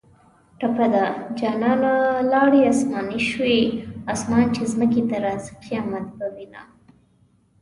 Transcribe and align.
ټپه 0.59 0.85
ده: 0.93 1.05
جانانه 1.39 1.93
لاړې 2.31 2.61
اسماني 2.71 3.19
شوې 3.29 3.59
اسمان 4.13 4.45
چې 4.55 4.61
ځمکې 4.73 5.01
ته 5.09 5.15
راځۍ 5.25 5.51
قیامت 5.65 6.05
به 6.17 6.27
وینه 6.35 6.61